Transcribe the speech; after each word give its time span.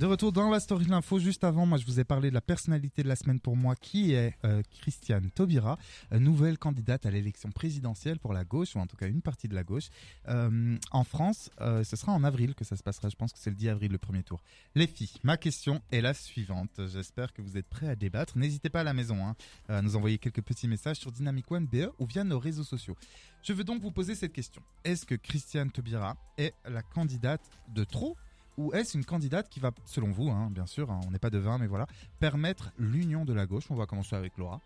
De 0.00 0.06
retour 0.06 0.32
dans 0.32 0.50
la 0.50 0.58
story 0.58 0.86
de 0.86 0.90
l'info, 0.90 1.20
juste 1.20 1.44
avant, 1.44 1.66
moi 1.66 1.78
je 1.78 1.86
vous 1.86 2.00
ai 2.00 2.04
parlé 2.04 2.28
de 2.28 2.34
la 2.34 2.40
personnalité 2.40 3.04
de 3.04 3.08
la 3.08 3.14
semaine 3.14 3.38
pour 3.38 3.56
moi 3.56 3.76
qui 3.76 4.12
est 4.12 4.34
euh, 4.44 4.60
Christiane 4.80 5.30
Taubira, 5.30 5.78
euh, 6.12 6.18
nouvelle 6.18 6.58
candidate 6.58 7.06
à 7.06 7.12
l'élection 7.12 7.52
présidentielle 7.52 8.18
pour 8.18 8.32
la 8.32 8.42
gauche, 8.42 8.74
ou 8.74 8.80
en 8.80 8.88
tout 8.88 8.96
cas 8.96 9.06
une 9.06 9.22
partie 9.22 9.46
de 9.46 9.54
la 9.54 9.62
gauche. 9.62 9.90
Euh, 10.28 10.76
en 10.90 11.04
France, 11.04 11.48
ce 11.60 11.96
sera 11.96 12.10
en 12.10 12.24
avril 12.24 12.56
que 12.56 12.64
ça 12.64 12.74
se 12.76 12.82
passera, 12.82 13.08
je 13.08 13.14
pense 13.14 13.32
que 13.32 13.38
c'est 13.38 13.50
le 13.50 13.56
10 13.56 13.68
avril 13.68 13.92
le 13.92 13.98
premier 13.98 14.24
tour. 14.24 14.42
Les 14.74 14.88
filles, 14.88 15.12
ma 15.22 15.36
question 15.36 15.80
est 15.92 16.00
la 16.00 16.12
suivante, 16.12 16.80
j'espère 16.88 17.32
que 17.32 17.40
vous 17.40 17.56
êtes 17.56 17.68
prêts 17.68 17.88
à 17.88 17.94
débattre. 17.94 18.36
N'hésitez 18.36 18.70
pas 18.70 18.80
à 18.80 18.84
la 18.84 18.94
maison 18.94 19.24
hein, 19.24 19.36
à 19.68 19.80
nous 19.80 19.94
envoyer 19.94 20.18
quelques 20.18 20.42
petits 20.42 20.66
messages 20.66 20.96
sur 20.96 21.12
Dynamic 21.12 21.48
One 21.52 21.66
BE 21.66 21.92
ou 22.00 22.06
via 22.06 22.24
nos 22.24 22.40
réseaux 22.40 22.64
sociaux. 22.64 22.96
Je 23.44 23.52
veux 23.52 23.64
donc 23.64 23.80
vous 23.80 23.92
poser 23.92 24.16
cette 24.16 24.32
question. 24.32 24.62
Est-ce 24.82 25.06
que 25.06 25.14
Christiane 25.14 25.70
Taubira 25.70 26.16
est 26.36 26.54
la 26.68 26.82
candidate 26.82 27.48
de 27.68 27.84
trop 27.84 28.16
ou 28.56 28.72
est-ce 28.72 28.96
une 28.96 29.04
candidate 29.04 29.48
qui 29.48 29.60
va, 29.60 29.70
selon 29.84 30.10
vous, 30.10 30.30
hein, 30.30 30.48
bien 30.50 30.66
sûr, 30.66 30.90
hein, 30.90 31.00
on 31.06 31.10
n'est 31.10 31.18
pas 31.18 31.30
devin, 31.30 31.58
mais 31.58 31.66
voilà, 31.66 31.86
permettre 32.20 32.72
l'union 32.78 33.24
de 33.24 33.32
la 33.32 33.46
gauche? 33.46 33.64
On 33.70 33.74
va 33.74 33.86
commencer 33.86 34.14
avec 34.16 34.36
Laura. 34.38 34.60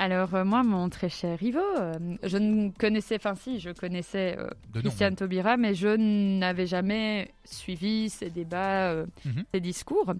Alors 0.00 0.34
euh, 0.36 0.44
moi, 0.44 0.62
mon 0.62 0.88
très 0.88 1.08
cher 1.08 1.42
Ivo, 1.42 1.58
euh, 1.58 1.92
je 2.22 2.36
ne 2.38 2.70
connaissais, 2.70 3.16
enfin 3.16 3.34
si, 3.34 3.58
je 3.58 3.70
connaissais 3.70 4.36
euh, 4.38 4.48
Christiane 4.72 5.16
Taubira, 5.16 5.56
mais 5.56 5.74
je 5.74 5.88
n'avais 6.38 6.66
jamais 6.66 7.32
suivi 7.44 8.08
ses 8.08 8.30
débats, 8.30 8.94
Mhm. 9.24 9.44
ses 9.52 9.60
discours. 9.60 10.14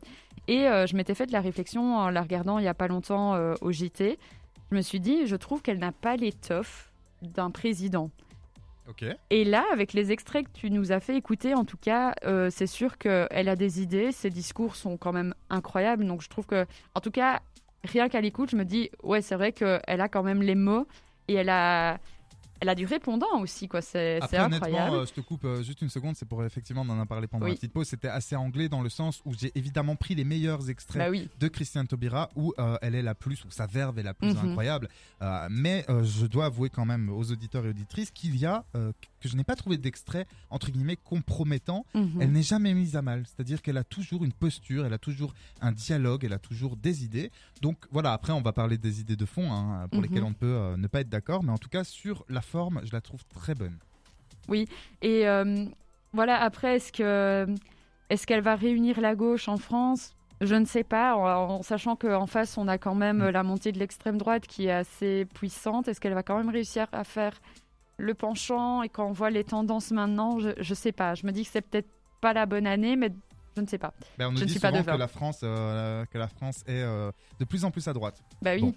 Et 0.48 0.60
je 0.64 0.96
m'étais 0.96 1.14
fait 1.14 1.26
de 1.26 1.32
la 1.32 1.42
réflexion 1.42 1.96
en 1.98 2.08
la 2.10 2.22
regardant 2.22 2.58
il 2.58 2.62
n'y 2.62 2.68
a 2.68 2.74
pas 2.74 2.88
longtemps 2.88 3.36
au 3.60 3.70
JT. 3.70 4.18
Je 4.70 4.76
me 4.76 4.80
suis 4.80 4.98
dit, 4.98 5.26
je 5.26 5.36
trouve 5.36 5.60
qu'elle 5.62 5.78
n'a 5.78 5.92
pas 5.92 6.16
l'étoffe 6.16 6.90
d'un 7.22 7.50
président. 7.50 8.10
Et 9.30 9.44
là, 9.44 9.64
avec 9.72 9.92
les 9.92 10.12
extraits 10.12 10.46
que 10.46 10.52
tu 10.52 10.70
nous 10.70 10.92
as 10.92 11.00
fait 11.00 11.16
écouter, 11.16 11.54
en 11.54 11.64
tout 11.64 11.76
cas, 11.76 12.14
euh, 12.24 12.48
c'est 12.50 12.66
sûr 12.66 12.98
qu'elle 12.98 13.48
a 13.48 13.56
des 13.56 13.82
idées. 13.82 14.12
Ses 14.12 14.30
discours 14.30 14.76
sont 14.76 14.96
quand 14.96 15.12
même 15.12 15.34
incroyables. 15.50 16.06
Donc, 16.06 16.22
je 16.22 16.28
trouve 16.28 16.46
que, 16.46 16.66
en 16.94 17.00
tout 17.00 17.10
cas, 17.10 17.40
rien 17.84 18.08
qu'à 18.08 18.20
l'écoute, 18.20 18.50
je 18.50 18.56
me 18.56 18.64
dis, 18.64 18.90
ouais, 19.02 19.22
c'est 19.22 19.34
vrai 19.34 19.52
qu'elle 19.52 20.00
a 20.00 20.08
quand 20.08 20.22
même 20.22 20.42
les 20.42 20.54
mots 20.54 20.86
et 21.28 21.34
elle 21.34 21.50
a, 21.50 21.98
elle 22.60 22.68
a 22.68 22.74
du 22.74 22.86
répondant 22.86 23.40
aussi, 23.40 23.68
quoi. 23.68 23.80
C'est 23.82 24.20
Après, 24.22 24.38
honnêtement, 24.38 24.66
incroyable. 24.66 24.96
euh, 24.96 25.06
je 25.06 25.12
te 25.12 25.20
coupe 25.20 25.44
euh, 25.44 25.62
juste 25.62 25.82
une 25.82 25.88
seconde, 25.88 26.16
c'est 26.16 26.26
pour 26.26 26.44
effectivement, 26.44 26.82
on 26.86 26.90
en 26.90 27.00
a 27.00 27.06
parlé 27.06 27.26
pendant 27.26 27.44
Oui. 27.44 27.50
la 27.52 27.56
petite 27.56 27.72
pause, 27.72 27.86
c'était 27.88 28.08
assez 28.08 28.36
anglais 28.36 28.68
dans 28.68 28.82
le 28.82 28.88
sens 28.88 29.20
où 29.24 29.32
j'ai 29.34 29.52
évidemment 29.54 29.96
pris 29.96 30.14
les 30.14 30.24
meilleurs 30.24 30.68
extraits 30.70 31.02
bah 31.02 31.10
oui. 31.10 31.28
de 31.38 31.48
Christiane 31.48 31.86
Taubira 31.86 32.30
où 32.36 32.52
euh, 32.58 32.76
elle 32.82 32.94
est 32.94 33.02
la 33.02 33.14
plus, 33.14 33.44
où 33.44 33.50
sa 33.50 33.66
verve 33.66 33.98
est 33.98 34.02
la 34.02 34.14
plus 34.14 34.34
Mhm. 34.34 34.50
incroyable. 34.50 34.88
Euh, 35.22 35.46
mais 35.50 35.84
euh, 35.88 36.02
je 36.04 36.26
dois 36.26 36.46
avouer 36.46 36.70
quand 36.70 36.84
même 36.84 37.08
aux 37.10 37.30
auditeurs 37.30 37.64
et 37.66 37.68
auditrices 37.70 38.10
qu'il 38.10 38.36
y 38.36 38.46
a, 38.46 38.64
que 39.18 39.28
je 39.28 39.36
n'ai 39.36 39.44
pas 39.44 39.56
trouvé 39.56 39.76
d'extrait, 39.78 40.26
entre 40.50 40.70
guillemets, 40.70 40.96
compromettant. 40.96 41.84
Mhm. 41.94 42.18
Elle 42.20 42.32
n'est 42.32 42.42
jamais 42.42 42.74
mise 42.74 42.96
à 42.96 43.02
mal. 43.02 43.24
C'est-à-dire 43.26 43.62
qu'elle 43.62 43.76
a 43.76 43.84
toujours 43.84 44.24
une 44.24 44.32
posture, 44.32 44.86
elle 44.86 44.92
a 44.92 44.98
toujours 44.98 45.34
un 45.60 45.72
dialogue, 45.72 46.24
elle 46.24 46.32
a 46.32 46.38
toujours 46.38 46.76
des 46.76 47.04
idées. 47.04 47.30
Donc 47.62 47.76
voilà, 47.90 48.12
après 48.12 48.32
on 48.32 48.40
va 48.40 48.52
parler 48.52 48.78
des 48.78 49.00
idées 49.00 49.16
de 49.16 49.24
fond, 49.26 49.50
hein, 49.52 49.86
pour 49.90 50.00
Mhm. 50.00 50.06
lesquelles 50.06 50.24
on 50.24 50.32
peut 50.34 50.46
euh, 50.46 50.76
ne 50.76 50.86
pas 50.86 51.00
être 51.00 51.08
d'accord. 51.08 51.42
Mais 51.42 51.52
en 51.52 51.58
tout 51.58 51.68
cas, 51.68 51.84
sur 51.84 52.24
la 52.28 52.40
forme, 52.40 52.80
je 52.84 52.92
la 52.92 53.00
trouve 53.00 53.24
très 53.26 53.54
bonne. 53.54 53.76
Et 55.02 55.28
euh, 55.28 55.64
voilà, 56.12 56.40
après, 56.42 56.76
est-ce 56.76 56.92
que 56.92 57.46
est-ce 58.10 58.26
qu'elle 58.26 58.40
va 58.40 58.56
réunir 58.56 59.00
la 59.00 59.14
gauche 59.14 59.48
en 59.48 59.58
France? 59.58 60.14
Je 60.40 60.54
ne 60.54 60.64
sais 60.64 60.84
pas, 60.84 61.16
en, 61.16 61.56
en 61.56 61.62
sachant 61.62 61.96
qu'en 61.96 62.26
face, 62.26 62.56
on 62.56 62.68
a 62.68 62.78
quand 62.78 62.94
même 62.94 63.18
Mm. 63.18 63.30
la 63.30 63.42
montée 63.42 63.72
de 63.72 63.78
l'extrême 63.78 64.16
droite 64.16 64.46
qui 64.46 64.66
est 64.66 64.70
assez 64.72 65.26
puissante. 65.34 65.88
Est-ce 65.88 66.00
qu'elle 66.00 66.14
va 66.14 66.22
quand 66.22 66.36
même 66.38 66.48
réussir 66.48 66.86
à 66.92 67.02
faire 67.04 67.32
le 67.98 68.14
penchant 68.14 68.82
Et 68.82 68.88
quand 68.88 69.06
on 69.06 69.12
voit 69.12 69.30
les 69.30 69.44
tendances 69.44 69.90
maintenant, 69.90 70.38
je 70.40 70.48
ne 70.58 70.74
sais 70.74 70.92
pas. 70.92 71.14
Je 71.14 71.26
me 71.26 71.32
dis 71.32 71.44
que 71.44 71.50
c'est 71.52 71.60
peut-être 71.62 71.88
pas 72.20 72.32
la 72.32 72.46
bonne 72.46 72.66
année, 72.66 72.96
mais 72.96 73.12
je 73.56 73.62
ne 73.62 73.66
sais 73.66 73.78
pas. 73.78 73.92
Ben, 74.18 74.28
on 74.28 74.32
nous 74.32 74.38
Je 74.38 74.44
ne 74.44 74.48
suis 74.48 74.60
pas 74.60 74.70
que 74.72 74.90
la 74.90 75.08
France, 75.08 75.40
euh, 75.42 76.04
que 76.06 76.16
la 76.18 76.28
France 76.28 76.62
est 76.66 76.82
euh, 76.82 77.10
de 77.38 77.44
plus 77.44 77.64
en 77.64 77.70
plus 77.70 77.86
à 77.88 77.92
droite. 77.92 78.22
Bah 78.40 78.52
oui. 78.54 78.60
Bon. 78.62 78.74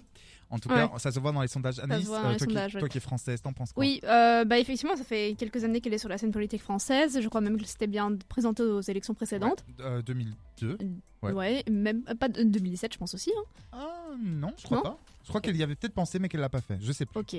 En 0.50 0.58
tout 0.58 0.68
Ouais. 0.68 0.74
cas, 0.86 0.90
ça 0.98 1.10
se 1.10 1.18
voit 1.18 1.32
dans 1.32 1.40
les 1.40 1.48
sondages. 1.48 1.78
Anaïs, 1.78 2.02
se 2.02 2.08
voit 2.08 2.20
dans 2.20 2.28
euh, 2.30 2.36
toi, 2.36 2.46
qui, 2.46 2.54
ouais. 2.56 2.68
toi 2.68 2.88
qui 2.88 2.98
es 2.98 3.00
française, 3.00 3.40
t'en 3.40 3.54
penses 3.54 3.72
quoi? 3.72 3.80
Oui, 3.80 4.00
euh, 4.04 4.44
bah 4.44 4.58
effectivement, 4.58 4.96
ça 4.96 5.04
fait 5.04 5.34
quelques 5.38 5.64
années 5.64 5.80
qu'elle 5.80 5.94
est 5.94 5.98
sur 5.98 6.10
la 6.10 6.18
scène 6.18 6.30
politique 6.30 6.60
française. 6.60 7.18
Je 7.22 7.28
crois 7.28 7.40
même 7.40 7.56
que 7.58 7.64
c'était 7.66 7.86
bien 7.86 8.14
présenté 8.28 8.62
aux 8.62 8.82
élections 8.82 9.14
précédentes. 9.14 9.64
Ouais, 9.78 9.84
euh, 9.86 10.02
2002. 10.02 10.76
Ouais. 11.22 11.32
Ouais, 11.32 11.64
même 11.70 12.02
pas 12.02 12.28
de 12.28 12.42
2017, 12.42 12.92
je 12.92 12.98
pense 12.98 13.14
aussi. 13.14 13.30
hein. 13.34 13.42
Ah 13.72 14.01
non, 14.20 14.52
je 14.58 14.64
crois 14.64 14.78
Non 14.78 14.82
pas. 14.82 14.98
Je 15.24 15.28
crois 15.28 15.40
qu'elle 15.40 15.56
y 15.56 15.62
avait 15.62 15.76
peut-être 15.76 15.94
pensé, 15.94 16.18
mais 16.18 16.28
qu'elle 16.28 16.40
l'a 16.40 16.48
pas 16.48 16.60
fait. 16.60 16.78
Je 16.80 16.92
sais 16.92 17.06
plus. 17.06 17.18
Ok. 17.18 17.36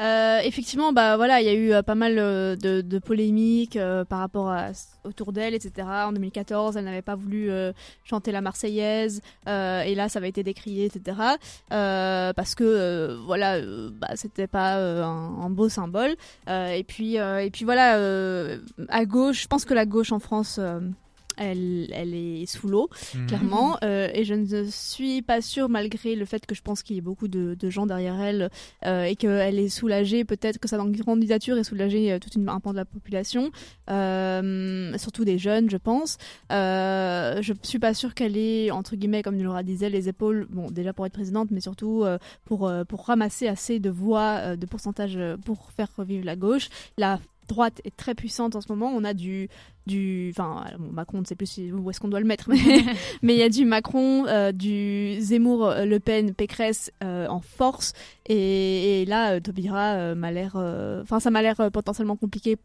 Euh, 0.00 0.40
effectivement, 0.40 0.92
bah 0.92 1.16
voilà, 1.16 1.40
il 1.40 1.46
y 1.46 1.50
a 1.50 1.52
eu 1.52 1.72
euh, 1.72 1.82
pas 1.82 1.94
mal 1.94 2.18
euh, 2.18 2.56
de, 2.56 2.80
de 2.80 2.98
polémiques 2.98 3.78
par 4.08 4.18
rapport 4.18 4.50
à, 4.50 4.70
autour 5.04 5.32
d'elle, 5.32 5.54
etc. 5.54 5.86
En 5.86 6.12
2014, 6.12 6.76
elle 6.76 6.86
n'avait 6.86 7.02
pas 7.02 7.14
voulu 7.14 7.50
chanter 8.04 8.32
la 8.32 8.40
Marseillaise, 8.40 9.20
et 9.46 9.94
là, 9.94 10.08
ça 10.08 10.18
avait 10.18 10.30
été 10.30 10.42
décrié, 10.42 10.86
etc. 10.86 11.18
Parce 11.68 12.54
que 12.54 13.16
voilà, 13.26 13.60
bah, 13.92 14.08
c'était 14.14 14.46
pas 14.46 14.76
un, 14.76 15.42
un 15.42 15.50
beau 15.50 15.68
symbole. 15.68 16.16
Et 16.48 16.84
puis, 16.86 17.16
et 17.16 17.50
puis 17.52 17.64
voilà, 17.64 18.58
à 18.88 19.04
gauche, 19.04 19.42
je 19.42 19.48
pense 19.48 19.64
que 19.64 19.74
la 19.74 19.86
gauche 19.86 20.12
en 20.12 20.18
France. 20.18 20.58
Elle, 21.42 21.88
elle 21.92 22.14
est 22.14 22.46
sous 22.46 22.68
l'eau, 22.68 22.88
Mhm. 23.14 23.26
clairement. 23.26 23.76
Euh, 23.84 24.08
et 24.14 24.24
je 24.24 24.34
ne 24.34 24.64
suis 24.70 25.22
pas 25.22 25.40
sûre, 25.40 25.68
malgré 25.68 26.14
le 26.14 26.24
fait 26.24 26.46
que 26.46 26.54
je 26.54 26.62
pense 26.62 26.82
qu'il 26.82 26.96
y 26.96 26.98
ait 26.98 27.02
beaucoup 27.02 27.28
de, 27.28 27.54
de 27.58 27.70
gens 27.70 27.86
derrière 27.86 28.20
elle 28.20 28.50
euh, 28.86 29.04
et 29.04 29.16
qu'elle 29.16 29.58
est 29.58 29.68
soulagée, 29.68 30.24
peut-être 30.24 30.58
que 30.58 30.68
sa 30.68 30.78
candidature 31.04 31.58
est 31.58 31.64
soulagée 31.64 32.12
euh, 32.12 32.18
toute 32.18 32.34
une, 32.36 32.48
un 32.48 32.60
pan 32.60 32.72
de 32.72 32.76
la 32.76 32.84
population, 32.84 33.50
euh, 33.90 34.96
surtout 34.98 35.24
des 35.24 35.38
jeunes, 35.38 35.70
je 35.70 35.76
pense. 35.76 36.18
Je 36.50 37.52
suis 37.62 37.78
pas 37.78 37.94
sûre 37.94 38.14
qu'elle 38.14 38.36
ait, 38.36 38.70
entre 38.70 38.96
guillemets, 38.96 39.22
comme 39.22 39.40
Laura 39.42 39.62
disait, 39.62 39.90
les 39.90 40.08
épaules, 40.08 40.46
bon, 40.50 40.70
déjà 40.70 40.92
pour 40.92 41.06
être 41.06 41.12
présidente, 41.12 41.48
mais 41.50 41.60
surtout 41.60 42.04
pour, 42.44 42.70
pour 42.88 43.06
ramasser 43.06 43.48
assez 43.48 43.78
de 43.80 43.90
voix, 43.90 44.56
de 44.56 44.66
pourcentage 44.66 45.18
pour 45.44 45.70
faire 45.72 45.88
revivre 45.96 46.24
la 46.24 46.36
gauche. 46.36 46.68
La 46.98 47.18
droite 47.48 47.80
est 47.84 47.96
très 47.96 48.14
puissante 48.14 48.56
en 48.56 48.60
ce 48.60 48.66
moment. 48.70 48.92
On 48.94 49.04
a 49.04 49.14
du, 49.14 49.48
du, 49.86 50.32
enfin, 50.36 50.64
bon, 50.78 50.90
Macron, 50.92 51.18
on 51.18 51.20
ne 51.22 51.26
sait 51.26 51.34
plus 51.34 51.46
si- 51.46 51.72
où 51.72 51.90
est-ce 51.90 52.00
qu'on 52.00 52.08
doit 52.08 52.20
le 52.20 52.26
mettre, 52.26 52.48
mais 52.48 52.56
mais 53.22 53.34
il 53.34 53.38
y 53.38 53.42
a 53.42 53.48
du 53.48 53.64
Macron, 53.64 54.26
euh, 54.26 54.52
du 54.52 55.16
Zemmour, 55.20 55.66
euh, 55.66 55.84
Le 55.84 56.00
Pen, 56.00 56.34
Pécresse 56.34 56.90
euh, 57.02 57.26
en 57.28 57.40
force, 57.40 57.92
et, 58.28 59.02
et 59.02 59.04
là, 59.04 59.32
euh, 59.34 59.40
Taubira 59.40 59.94
euh, 59.94 60.14
m'a 60.14 60.30
l'air, 60.30 60.52
euh, 60.56 61.02
enfin, 61.02 61.20
ça 61.20 61.30
m'a 61.30 61.42
l'air 61.42 61.60
euh, 61.60 61.70
potentiellement 61.70 62.16
compliqué 62.16 62.56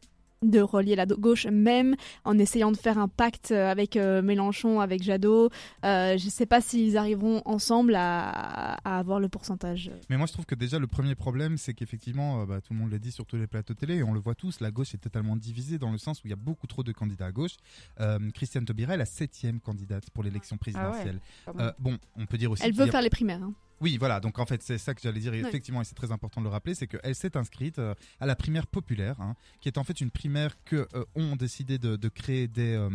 de 0.43 0.59
relier 0.61 0.95
la 0.95 1.05
gauche, 1.05 1.45
même 1.47 1.95
en 2.23 2.37
essayant 2.37 2.71
de 2.71 2.77
faire 2.77 2.97
un 2.97 3.07
pacte 3.07 3.51
euh, 3.51 3.71
avec 3.71 3.95
euh, 3.95 4.21
Mélenchon, 4.21 4.79
avec 4.79 5.01
Jadot. 5.03 5.49
Euh, 5.83 6.17
je 6.17 6.25
ne 6.25 6.29
sais 6.29 6.45
pas 6.45 6.61
s'ils 6.61 6.95
arriveront 6.97 7.41
ensemble 7.45 7.95
à, 7.95 8.73
à 8.87 8.99
avoir 8.99 9.19
le 9.19 9.29
pourcentage. 9.29 9.91
Mais 10.09 10.17
moi, 10.17 10.27
je 10.27 10.33
trouve 10.33 10.45
que 10.45 10.55
déjà, 10.55 10.77
le 10.79 10.87
premier 10.87 11.15
problème, 11.15 11.57
c'est 11.57 11.73
qu'effectivement, 11.73 12.41
euh, 12.41 12.45
bah, 12.45 12.61
tout 12.61 12.73
le 12.73 12.79
monde 12.79 12.91
l'a 12.91 12.99
dit 12.99 13.11
sur 13.11 13.25
tous 13.25 13.37
les 13.37 13.47
plateaux 13.47 13.73
télé, 13.73 13.95
et 13.95 14.03
on 14.03 14.13
le 14.13 14.19
voit 14.19 14.35
tous, 14.35 14.59
la 14.59 14.71
gauche 14.71 14.93
est 14.93 14.99
totalement 14.99 15.35
divisée 15.35 15.77
dans 15.79 15.91
le 15.91 15.97
sens 15.97 16.19
où 16.23 16.27
il 16.27 16.29
y 16.29 16.33
a 16.33 16.37
beaucoup 16.37 16.67
trop 16.67 16.83
de 16.83 16.91
candidats 16.91 17.27
à 17.27 17.31
gauche. 17.31 17.55
Euh, 17.99 18.19
Christiane 18.33 18.65
Taubira 18.65 18.93
est 18.93 18.97
la 18.97 19.05
septième 19.05 19.59
candidate 19.59 20.09
pour 20.11 20.23
l'élection 20.23 20.57
présidentielle. 20.57 21.19
Même. 21.47 21.55
Euh, 21.59 21.71
bon, 21.79 21.97
on 22.15 22.25
peut 22.25 22.37
dire 22.37 22.51
aussi. 22.51 22.63
Elle 22.63 22.73
veut 22.73 22.83
a- 22.85 22.91
faire 22.91 23.01
les 23.01 23.09
primaires. 23.09 23.41
hein. 23.43 23.53
Oui, 23.79 23.97
voilà. 23.97 24.19
Donc 24.19 24.39
en 24.39 24.45
fait, 24.45 24.61
c'est 24.63 24.77
ça 24.77 24.93
que 24.93 25.01
j'allais 25.01 25.19
dire. 25.19 25.33
Et. 25.33 25.39
Effectivement, 25.39 25.81
et 25.81 25.85
c'est 25.85 25.95
très 25.95 26.11
important 26.11 26.41
de 26.41 26.45
le 26.45 26.51
rappeler, 26.51 26.75
c'est 26.75 26.87
qu'elle 26.87 27.15
s'est 27.15 27.37
inscrite 27.37 27.79
euh, 27.79 27.93
à 28.19 28.25
la 28.25 28.35
primaire 28.35 28.67
populaire, 28.67 29.19
hein, 29.21 29.35
qui 29.61 29.69
est 29.69 29.77
en 29.77 29.83
fait 29.83 30.01
une 30.01 30.11
primaire 30.11 30.55
que 30.65 30.87
euh, 30.95 31.05
ont 31.15 31.35
décidé 31.35 31.77
de, 31.77 31.95
de 31.95 32.09
créer 32.09 32.47
des, 32.47 32.75
euh, 32.75 32.89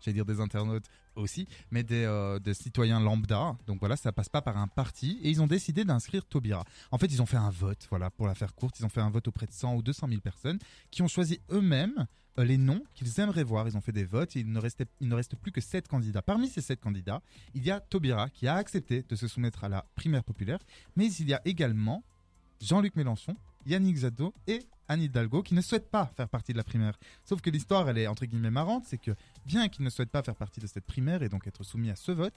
j'allais 0.00 0.14
dire 0.14 0.24
des 0.24 0.40
internautes 0.40 0.86
aussi, 1.16 1.46
mais 1.70 1.82
des, 1.82 2.04
euh, 2.04 2.38
des 2.38 2.54
citoyens 2.54 3.00
lambda. 3.00 3.56
Donc 3.66 3.80
voilà, 3.80 3.96
ça 3.96 4.12
passe 4.12 4.28
pas 4.28 4.42
par 4.42 4.56
un 4.56 4.68
parti. 4.68 5.18
Et 5.22 5.30
ils 5.30 5.42
ont 5.42 5.46
décidé 5.46 5.84
d'inscrire 5.84 6.24
Taubira. 6.24 6.64
En 6.90 6.98
fait, 6.98 7.06
ils 7.06 7.22
ont 7.22 7.26
fait 7.26 7.36
un 7.36 7.50
vote, 7.50 7.86
voilà, 7.90 8.10
pour 8.10 8.26
la 8.26 8.34
faire 8.34 8.54
courte, 8.54 8.78
ils 8.78 8.86
ont 8.86 8.88
fait 8.90 9.00
un 9.00 9.10
vote 9.10 9.28
auprès 9.28 9.46
de 9.46 9.52
100 9.52 9.76
ou 9.76 9.82
200 9.82 10.08
000 10.08 10.20
personnes 10.20 10.58
qui 10.90 11.02
ont 11.02 11.08
choisi 11.08 11.40
eux-mêmes 11.50 12.06
euh, 12.38 12.44
les 12.44 12.58
noms 12.58 12.82
qu'ils 12.94 13.20
aimeraient 13.20 13.44
voir. 13.44 13.68
Ils 13.68 13.76
ont 13.76 13.80
fait 13.80 13.92
des 13.92 14.04
votes. 14.04 14.36
Et 14.36 14.40
il 14.40 14.50
ne 14.50 14.58
restait, 14.58 14.86
il 15.00 15.08
ne 15.08 15.14
reste 15.14 15.36
plus 15.36 15.52
que 15.52 15.60
sept 15.60 15.88
candidats. 15.88 16.22
Parmi 16.22 16.48
ces 16.48 16.60
sept 16.60 16.80
candidats, 16.80 17.22
il 17.54 17.64
y 17.64 17.70
a 17.70 17.80
Taubira 17.80 18.30
qui 18.30 18.48
a 18.48 18.56
accepté 18.56 19.02
de 19.02 19.16
se 19.16 19.28
soumettre 19.28 19.64
à 19.64 19.68
la 19.68 19.86
primaire 19.94 20.24
populaire, 20.24 20.58
mais 20.96 21.12
il 21.12 21.28
y 21.28 21.34
a 21.34 21.40
également 21.44 22.04
Jean-Luc 22.60 22.96
Mélenchon, 22.96 23.36
Yannick 23.66 23.96
Jadot 23.96 24.34
et 24.46 24.60
Anne 24.88 25.02
Hidalgo 25.02 25.42
qui 25.42 25.54
ne 25.54 25.60
souhaitent 25.60 25.90
pas 25.90 26.10
faire 26.16 26.28
partie 26.28 26.52
de 26.52 26.58
la 26.58 26.64
primaire. 26.64 26.98
Sauf 27.24 27.40
que 27.40 27.50
l'histoire, 27.50 27.88
elle 27.88 27.98
est 27.98 28.06
entre 28.06 28.26
guillemets 28.26 28.50
marrante, 28.50 28.84
c'est 28.86 28.98
que 28.98 29.12
bien 29.46 29.68
qu'ils 29.68 29.84
ne 29.84 29.90
souhaitent 29.90 30.10
pas 30.10 30.22
faire 30.22 30.36
partie 30.36 30.60
de 30.60 30.66
cette 30.66 30.84
primaire 30.84 31.22
et 31.22 31.28
donc 31.28 31.46
être 31.46 31.64
soumis 31.64 31.90
à 31.90 31.96
ce 31.96 32.12
vote, 32.12 32.34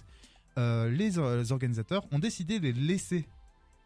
euh, 0.57 0.87
euh, 0.87 0.89
les 0.89 1.51
organisateurs 1.51 2.05
ont 2.11 2.19
décidé 2.19 2.59
de 2.59 2.65
les 2.65 2.73
laisser 2.73 3.27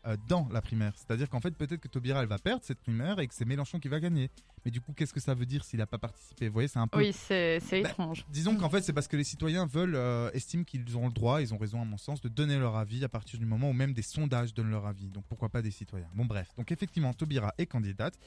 euh, 0.08 0.18
dans 0.28 0.48
la 0.52 0.62
primaire. 0.62 0.94
C'est-à-dire 0.96 1.30
qu'en 1.30 1.40
fait, 1.40 1.52
peut-être 1.52 1.80
que 1.80 1.88
Taubira, 1.88 2.22
elle 2.22 2.28
va 2.28 2.40
perdre 2.40 2.64
cette 2.64 2.80
primaire 2.80 3.20
et 3.20 3.28
que 3.28 3.34
c'est 3.34 3.46
Mélenchon 3.46 3.80
qui 3.80 3.88
va 3.88 4.00
gagner. 4.00 4.30
Mais 4.66 4.72
du 4.72 4.82
coup, 4.82 4.94
qu'est-ce 4.94 5.14
que 5.14 5.20
ça 5.20 5.34
veut 5.34 5.46
dire 5.46 5.64
s'il 5.64 5.80
n'a 5.80 5.88
pas 5.88 5.98
participé? 5.98 6.48
Vous 6.48 6.54
voyez, 6.54 6.68
c'est 6.68 6.80
un 6.80 6.88
peu. 6.88 7.00
Oui, 7.00 7.14
c'est 7.14 7.60
Bah, 7.72 7.78
étrange. 7.90 8.26
Disons 8.30 8.56
qu'en 8.56 8.70
fait, 8.70 8.82
c'est 8.82 8.94
parce 8.94 9.08
que 9.08 9.18
les 9.18 9.24
citoyens 9.24 9.66
veulent, 9.66 9.96
euh, 9.96 10.30
estiment 10.34 10.64
qu'ils 10.64 10.98
ont 10.98 11.08
le 11.08 11.14
droit, 11.14 11.42
ils 11.42 11.54
ont 11.54 11.58
raison 11.58 11.82
à 11.82 11.86
mon 11.86 11.98
sens, 11.98 12.22
de 12.22 12.30
donner 12.30 12.58
leur 12.58 12.76
avis 12.76 13.04
à 13.04 13.10
partir 13.10 13.40
du 13.40 13.46
moment 13.46 13.70
où 13.70 13.74
même 13.74 13.94
des 13.94 14.02
sondages 14.02 14.54
donnent 14.54 14.70
leur 14.72 14.86
avis. 14.86 15.10
Donc 15.10 15.26
pourquoi 15.28 15.50
pas 15.50 15.62
des 15.62 15.72
citoyens? 15.72 16.10
Bon, 16.16 16.26
bref. 16.26 16.50
Donc 16.58 16.72
effectivement, 16.72 17.14
Taubira 17.14 17.54
est 17.58 17.66
candidate, 17.66 18.18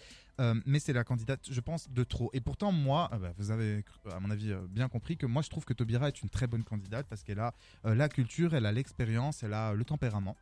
euh, 0.40 0.54
mais 0.66 0.80
c'est 0.80 0.92
la 0.92 1.04
candidate, 1.04 1.40
je 1.50 1.60
pense, 1.60 1.88
de 1.90 2.02
trop. 2.04 2.30
Et 2.32 2.40
pourtant, 2.40 2.72
moi, 2.72 3.10
euh, 3.12 3.18
bah, 3.18 3.32
vous 3.38 3.50
avez, 3.50 3.84
à 4.12 4.18
mon 4.20 4.30
avis, 4.30 4.52
bien 4.70 4.88
compris 4.88 5.16
que 5.16 5.26
moi, 5.26 5.42
je 5.42 5.50
trouve 5.50 5.64
que 5.64 5.72
Taubira 5.72 6.08
est 6.08 6.20
une 6.22 6.28
très 6.30 6.46
bonne 6.46 6.64
candidate 6.64 7.06
parce 7.08 7.22
qu'elle 7.22 7.40
a 7.40 7.52
la 7.84 8.08
culture, 8.08 8.54
elle 8.54 8.66
a 8.66 8.72
l'expérience, 8.72 9.42
elle 9.42 9.54
a 9.54 9.72
le 9.72 9.84
tempérament, 9.84 10.36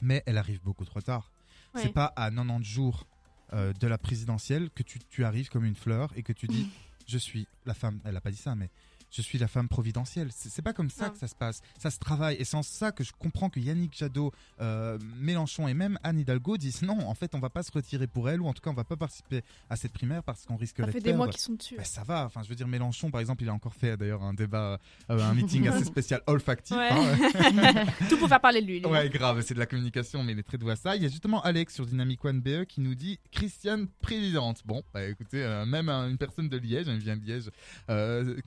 mais 0.00 0.22
elle 0.26 0.38
arrive 0.38 0.60
beaucoup 0.62 0.84
trop 0.84 1.00
tard. 1.00 1.30
Ouais. 1.74 1.82
C'est 1.82 1.92
pas 1.92 2.12
à 2.16 2.30
90 2.30 2.64
jours 2.64 3.06
euh, 3.52 3.72
de 3.72 3.86
la 3.86 3.98
présidentielle 3.98 4.70
que 4.70 4.82
tu, 4.82 4.98
tu 5.10 5.24
arrives 5.24 5.48
comme 5.48 5.64
une 5.64 5.74
fleur 5.74 6.12
et 6.16 6.22
que 6.22 6.32
tu 6.32 6.46
dis 6.46 6.68
je 7.06 7.18
suis 7.18 7.46
la 7.66 7.74
femme. 7.74 8.00
Elle 8.04 8.16
a 8.16 8.20
pas 8.20 8.30
dit 8.30 8.36
ça, 8.36 8.54
mais 8.54 8.70
je 9.14 9.22
suis 9.22 9.38
la 9.38 9.48
femme 9.48 9.68
providentielle. 9.68 10.28
C'est 10.32 10.62
pas 10.62 10.72
comme 10.72 10.90
ça 10.90 11.06
Non. 11.06 11.10
que 11.12 11.18
ça 11.18 11.28
se 11.28 11.34
passe. 11.34 11.60
Ça 11.78 11.90
se 11.90 11.98
travaille. 11.98 12.36
Et 12.38 12.44
c'est 12.44 12.56
en 12.56 12.62
ça 12.62 12.90
que 12.92 13.04
je 13.04 13.12
comprends 13.12 13.48
que 13.50 13.60
Yannick 13.60 13.96
Jadot, 13.96 14.32
euh, 14.60 14.98
Mélenchon 15.18 15.68
et 15.68 15.74
même 15.74 15.98
Anne 16.02 16.18
Hidalgo 16.18 16.56
disent 16.56 16.82
non, 16.82 16.98
en 17.08 17.14
fait, 17.14 17.34
on 17.34 17.38
va 17.38 17.50
pas 17.50 17.62
se 17.62 17.70
retirer 17.72 18.06
pour 18.06 18.28
elle 18.28 18.40
ou 18.40 18.46
en 18.46 18.52
tout 18.52 18.60
cas, 18.62 18.70
on 18.70 18.74
va 18.74 18.84
pas 18.84 18.96
participer 18.96 19.42
à 19.70 19.76
cette 19.76 19.92
primaire 19.92 20.22
parce 20.24 20.44
qu'on 20.46 20.56
risque 20.56 20.78
Ça 20.78 20.86
fait 20.88 21.00
des 21.00 21.12
mois 21.12 21.28
qu'ils 21.28 21.40
sont 21.40 21.52
dessus. 21.54 21.76
Bah, 21.76 21.84
ça 21.84 22.02
va, 22.02 22.24
enfin 22.26 22.42
je 22.42 22.48
veux 22.48 22.54
dire 22.54 22.66
Mélenchon 22.68 23.10
par 23.10 23.20
exemple 23.20 23.42
il 23.44 23.48
a 23.48 23.52
encore 23.54 23.74
fait 23.74 23.96
d'ailleurs 23.96 24.22
un 24.22 24.34
débat, 24.34 24.78
euh, 25.10 25.18
un 25.20 25.34
meeting 25.34 25.68
assez 25.68 25.84
spécial 25.84 26.20
olfactif. 26.26 26.76
Ouais. 26.76 26.88
hein, 26.90 27.84
Tout 28.08 28.16
pour 28.18 28.28
faire 28.28 28.40
parler 28.40 28.60
de 28.62 28.66
lui. 28.66 28.80
lui. 28.80 28.86
Ouais, 28.86 29.08
grave, 29.08 29.40
c'est 29.42 29.54
de 29.54 29.58
la 29.58 29.66
communication, 29.66 30.22
mais 30.24 30.32
il 30.32 30.38
est 30.38 30.42
très 30.42 30.58
doué 30.58 30.72
à 30.72 30.76
ça. 30.76 30.96
Il 30.96 31.02
y 31.02 31.06
a 31.06 31.08
justement 31.08 31.40
Alex 31.42 31.74
sur 31.74 31.86
Dynamic 31.86 32.24
One 32.24 32.40
BE 32.40 32.64
qui 32.64 32.80
nous 32.80 32.94
dit 32.94 33.18
Christiane 33.30 33.86
présidente. 34.00 34.62
Bon, 34.64 34.82
bah 34.92 35.04
écoutez, 35.04 35.42
euh, 35.42 35.64
même 35.66 35.88
une 35.88 36.18
personne 36.18 36.48
de 36.48 36.56
Liège, 36.56 36.88
elle 36.88 36.98
vient 36.98 37.16
de 37.16 37.24
Liège, 37.24 37.50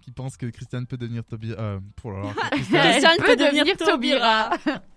qui 0.02 0.12
pense 0.12 0.36
que 0.38 0.48
Christiane 0.58 0.86
peut 0.88 0.98
devenir 0.98 1.24
Toby. 1.24 1.54
Euh, 1.58 1.80
Christiane- 2.52 3.18
peut 3.20 3.26
peut 3.26 3.36
devenir. 3.36 3.78
Taubira. 3.78 4.50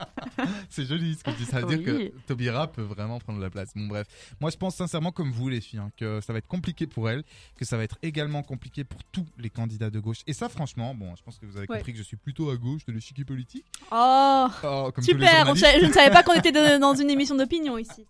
c'est 0.70 0.86
joli 0.86 1.14
ce 1.14 1.22
que 1.24 1.30
tu 1.30 1.36
dis, 1.36 1.44
ça 1.44 1.60
veut 1.60 1.76
dire 1.76 1.84
que 1.84 2.08
Tobira 2.26 2.66
peut 2.70 2.82
vraiment 2.82 3.18
prendre 3.20 3.40
la 3.40 3.50
place. 3.50 3.70
Bon, 3.76 3.86
bref, 3.86 4.06
moi 4.40 4.50
je 4.50 4.56
pense 4.56 4.76
sincèrement, 4.76 5.12
comme 5.12 5.30
vous 5.30 5.48
les 5.48 5.60
filles, 5.60 5.78
hein, 5.80 5.90
que 5.96 6.20
ça 6.20 6.32
va 6.32 6.38
être 6.38 6.46
compliqué 6.48 6.86
pour 6.86 7.10
elle, 7.10 7.22
que 7.56 7.64
ça 7.64 7.76
va 7.76 7.84
être 7.84 7.98
également 8.02 8.42
compliqué 8.42 8.84
pour 8.84 9.04
tous 9.12 9.26
les 9.38 9.50
candidats 9.50 9.90
de 9.90 10.00
gauche. 10.00 10.18
Et 10.26 10.32
ça, 10.32 10.48
franchement, 10.48 10.94
bon, 10.94 11.14
je 11.16 11.22
pense 11.22 11.38
que 11.38 11.46
vous 11.46 11.56
avez 11.56 11.66
Ouais. 11.68 11.76
compris 11.78 11.92
que 11.92 11.98
je 11.98 12.02
suis 12.04 12.16
plutôt 12.16 12.50
à 12.50 12.56
gauche 12.56 12.84
de 12.86 12.92
l'échiquier 12.92 13.24
politique. 13.24 13.66
Oh, 13.92 14.46
Oh, 14.64 14.90
comme 14.94 15.04
tous 15.04 15.16
les 15.16 15.26
super. 15.26 15.54
je 15.54 15.86
ne 15.86 15.92
savais 15.92 16.10
pas 16.10 16.22
qu'on 16.22 16.32
était 16.40 16.52
de- 16.52 16.78
dans 16.80 16.94
une 16.94 17.10
émission 17.10 17.34
d'opinion 17.36 17.76
ici. 17.78 18.06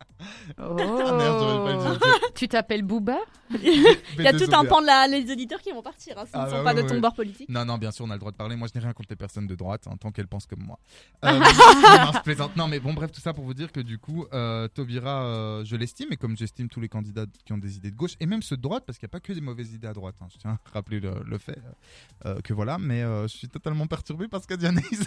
Oh. 0.59 0.77
Ah, 0.79 1.13
merde, 1.13 1.39
j'aurais 1.41 1.73
pas 1.77 1.83
dû 1.83 1.89
le 1.89 1.99
dire. 1.99 2.21
tu 2.35 2.49
t'appelles 2.49 2.83
Booba 2.83 3.19
Il 3.63 4.23
y 4.23 4.27
a 4.29 4.33
B2 4.33 4.45
tout 4.47 4.55
un 4.55 4.65
pan 4.65 4.81
de 4.81 4.87
la, 4.87 5.07
les 5.09 5.31
auditeurs 5.33 5.61
qui 5.61 5.73
vont 5.73 5.83
partir. 5.83 6.17
Hein, 6.19 6.25
s'ils 6.27 6.35
Ah 6.35 6.47
ne 6.47 6.51
bah 6.51 6.57
sont 6.59 6.65
pas 6.65 6.75
ouais, 6.75 6.83
de 6.83 6.89
ton 6.89 6.95
ouais. 6.95 7.01
bord 7.01 7.15
politique. 7.15 7.49
Non, 7.49 7.65
non, 7.65 7.79
bien 7.79 7.91
sûr, 7.91 8.05
on 8.05 8.11
a 8.11 8.15
le 8.15 8.21
droit 8.21 8.31
de 8.31 8.37
parler. 8.37 8.55
Moi, 8.55 8.69
je 8.73 8.79
n'ai 8.79 8.85
rien 8.85 8.93
contre 8.93 9.09
les 9.11 9.17
personnes 9.17 9.47
de 9.49 9.55
droite, 9.57 9.87
hein, 9.89 9.97
tant 9.99 10.13
qu'elles 10.13 10.29
pensent 10.29 10.47
comme 10.47 10.63
moi. 10.63 10.79
Euh, 11.25 11.33
non, 11.39 12.13
je 12.15 12.21
plaisante. 12.23 12.57
Non, 12.57 12.67
mais 12.69 12.81
bon, 12.81 12.95
bref, 12.95 13.13
tout 13.13 13.21
ça 13.21 13.33
pour 13.35 13.45
vous 13.45 13.53
dire 13.55 13.73
que 13.73 13.81
du 13.81 13.99
coup, 13.99 14.25
euh, 14.33 14.69
Taubira, 14.69 15.23
euh, 15.25 15.65
je 15.65 15.77
l'estime, 15.77 16.09
et 16.13 16.17
comme 16.17 16.37
j'estime 16.37 16.69
tous 16.69 16.81
les 16.81 16.89
candidats 16.89 17.27
qui 17.45 17.53
ont 17.53 17.59
des 17.59 17.77
idées 17.77 17.91
de 17.91 17.97
gauche, 17.97 18.13
et 18.21 18.27
même 18.27 18.43
ceux 18.43 18.57
de 18.57 18.63
droite, 18.63 18.85
parce 18.87 18.99
qu'il 18.99 19.07
n'y 19.07 19.11
a 19.11 19.15
pas 19.15 19.21
que 19.21 19.33
des 19.33 19.41
mauvaises 19.41 19.73
idées 19.75 19.87
à 19.89 19.93
droite. 19.93 20.15
hein. 20.23 20.27
Je 20.33 20.39
tiens 20.39 20.53
à 20.53 20.71
rappeler 20.73 20.99
le, 21.01 21.13
le 21.27 21.39
fait 21.39 21.59
euh, 22.27 22.41
que 22.41 22.53
voilà, 22.55 22.79
mais 22.79 23.03
euh, 23.03 23.23
je 23.29 23.37
suis 23.37 23.49
totalement 23.49 23.87
perturbé 23.87 24.29
parce 24.29 24.47
que 24.47 24.55
Dianaïs, 24.55 25.05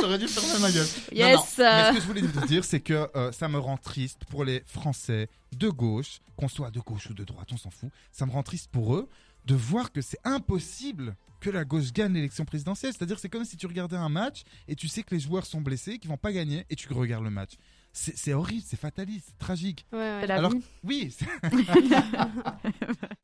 j'aurais 0.00 0.18
dû 0.18 0.26
fermer 0.28 0.60
ma 0.60 0.70
gueule. 0.72 0.86
Non, 0.86 1.18
non. 1.18 1.28
Yes. 1.28 1.54
Mais 1.58 1.64
euh, 1.64 1.88
ce 1.90 1.94
que 1.96 2.00
je 2.02 2.06
voulais 2.06 2.22
vous 2.22 2.46
dire, 2.46 2.64
c'est 2.64 2.80
que 2.80 3.08
euh, 3.16 3.32
ça 3.32 3.48
me 3.48 3.58
rend 3.58 3.76
triste 3.76 4.22
pour 4.28 4.44
les 4.44 4.62
Français 4.66 5.28
de 5.56 5.68
gauche, 5.68 6.20
qu'on 6.36 6.48
soit 6.48 6.70
de 6.70 6.80
gauche 6.80 7.08
ou 7.10 7.14
de 7.14 7.24
droite, 7.24 7.48
on 7.52 7.56
s'en 7.56 7.70
fout. 7.70 7.90
Ça 8.12 8.26
me 8.26 8.30
rend 8.30 8.42
triste 8.42 8.70
pour 8.70 8.94
eux 8.94 9.08
de 9.44 9.54
voir 9.54 9.92
que 9.92 10.02
c'est 10.02 10.18
impossible 10.24 11.16
que 11.40 11.50
la 11.50 11.64
gauche 11.64 11.92
gagne 11.92 12.12
l'élection 12.12 12.44
présidentielle. 12.44 12.92
C'est-à-dire, 12.92 13.18
c'est 13.18 13.28
comme 13.28 13.44
si 13.44 13.56
tu 13.56 13.66
regardais 13.66 13.96
un 13.96 14.08
match 14.08 14.42
et 14.66 14.74
tu 14.74 14.88
sais 14.88 15.02
que 15.02 15.14
les 15.14 15.20
joueurs 15.20 15.46
sont 15.46 15.60
blessés, 15.60 15.98
qu'ils 15.98 16.10
vont 16.10 16.16
pas 16.16 16.32
gagner, 16.32 16.66
et 16.68 16.76
tu 16.76 16.92
regardes 16.92 17.24
le 17.24 17.30
match. 17.30 17.52
C'est 17.92 18.32
horrible, 18.32 18.62
c'est 18.64 18.78
fataliste, 18.78 19.26
c'est 19.28 19.38
tragique. 19.38 19.86
ouais, 19.92 19.98
ouais. 19.98 20.30
Alors-. 20.30 20.52
Oui, 20.84 21.14